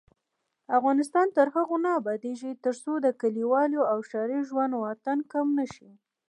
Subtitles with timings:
[0.77, 5.89] افغانستان تر هغو نه ابادیږي، ترڅو د کلیوالي او ښاري ژوند واټن کم نشي.